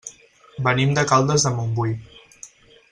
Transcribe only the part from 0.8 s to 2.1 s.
de Caldes de Montbui.